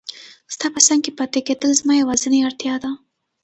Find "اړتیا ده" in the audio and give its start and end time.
2.43-2.91